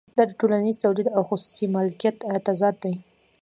دا 0.17 0.23
د 0.29 0.31
ټولنیز 0.39 0.75
تولید 0.85 1.07
او 1.17 1.21
خصوصي 1.29 1.65
مالکیت 1.75 2.17
تضاد 2.47 2.75
دی 2.83 2.93